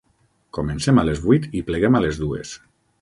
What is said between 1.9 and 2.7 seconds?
a les dues.